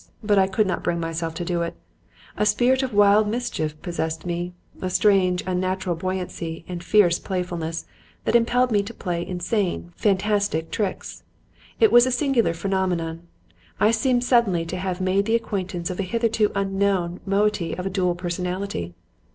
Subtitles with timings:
[0.23, 1.75] But I could not bring myself to do it.
[2.35, 7.85] A spirit of wild mischief possessed me; a strange, unnatural buoyancy and fierce playfulness
[8.25, 11.21] that impelled me to play insane, fantastic tricks.
[11.79, 13.27] It was a singular phenomenon.
[13.79, 17.89] I seemed suddenly to have made the acquaintance of a hitherto unknown moiety of a
[17.91, 18.95] dual personality.